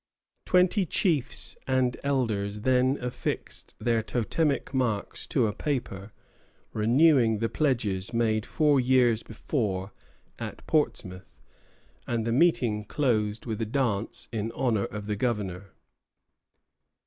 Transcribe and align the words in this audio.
Twenty 0.45 0.83
chiefs 0.87 1.55
and 1.67 1.95
elders 2.03 2.61
then 2.61 2.97
affixed 3.01 3.75
their 3.77 4.01
totemic 4.01 4.73
marks 4.73 5.27
to 5.27 5.45
a 5.45 5.53
paper, 5.53 6.11
renewing 6.73 7.37
the 7.37 7.47
pledges 7.49 8.11
made 8.11 8.43
four 8.43 8.79
years 8.79 9.21
before 9.21 9.91
at 10.39 10.65
Portsmouth, 10.65 11.39
and 12.07 12.25
the 12.25 12.31
meeting 12.31 12.83
closed 12.83 13.45
with 13.45 13.61
a 13.61 13.65
dance 13.67 14.27
in 14.31 14.51
honor 14.55 14.85
of 14.85 15.05
the 15.05 15.15
governor. 15.15 15.69